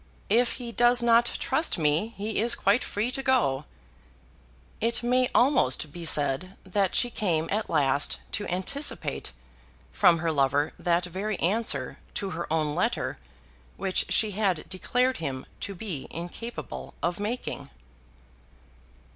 "If 0.31 0.53
he 0.53 0.71
does 0.71 1.03
not 1.03 1.27
trust 1.37 1.77
me 1.77 2.15
he 2.17 2.39
is 2.39 2.55
quite 2.55 2.83
free 2.83 3.11
to 3.11 3.21
go." 3.21 3.65
It 4.79 5.03
may 5.03 5.29
almost 5.35 5.91
be 5.91 6.05
said 6.05 6.57
that 6.63 6.95
she 6.95 7.11
came 7.11 7.47
at 7.51 7.69
last 7.69 8.17
to 8.31 8.47
anticipate 8.47 9.31
from 9.91 10.17
her 10.17 10.31
lover 10.31 10.73
that 10.79 11.05
very 11.05 11.39
answer 11.39 11.99
to 12.15 12.31
her 12.31 12.51
own 12.51 12.73
letter 12.73 13.19
which 13.77 14.07
she 14.09 14.31
had 14.31 14.67
declared 14.69 15.17
him 15.17 15.45
to 15.59 15.75
be 15.75 16.07
incapable 16.09 16.95
of 17.03 17.19
making. 17.19 17.69